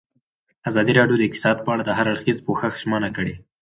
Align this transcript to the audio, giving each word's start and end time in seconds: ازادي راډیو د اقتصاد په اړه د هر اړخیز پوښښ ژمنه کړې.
ازادي 0.69 0.93
راډیو 0.99 1.19
د 1.19 1.23
اقتصاد 1.27 1.57
په 1.61 1.69
اړه 1.73 1.83
د 1.85 1.91
هر 1.97 2.05
اړخیز 2.13 2.37
پوښښ 2.45 2.73
ژمنه 2.83 3.09
کړې. 3.17 3.33